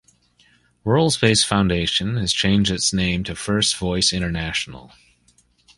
[0.83, 4.93] WorldSpace Foundation has changed its name to First Voice International.